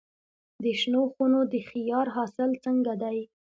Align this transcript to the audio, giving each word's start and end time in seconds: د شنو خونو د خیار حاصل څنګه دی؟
د 0.63 0.65
شنو 0.79 1.01
خونو 1.13 1.39
د 1.51 1.55
خیار 1.69 2.07
حاصل 2.15 2.51
څنګه 2.65 2.93
دی؟ 3.01 3.19